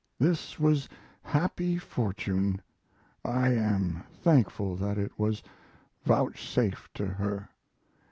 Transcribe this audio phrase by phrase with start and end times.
[0.17, 0.89] This was
[1.21, 2.59] happy fortune
[3.23, 5.43] I am thankful that it was
[6.05, 7.49] vouchsafed to her.